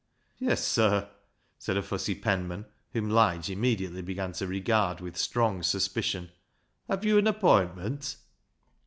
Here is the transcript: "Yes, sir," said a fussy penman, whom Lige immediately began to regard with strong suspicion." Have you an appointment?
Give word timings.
"Yes, 0.39 0.65
sir," 0.65 1.09
said 1.59 1.77
a 1.77 1.83
fussy 1.83 2.15
penman, 2.15 2.65
whom 2.91 3.11
Lige 3.11 3.51
immediately 3.51 4.01
began 4.01 4.31
to 4.31 4.47
regard 4.47 4.99
with 4.99 5.15
strong 5.15 5.61
suspicion." 5.61 6.31
Have 6.89 7.05
you 7.05 7.19
an 7.19 7.27
appointment? 7.27 8.15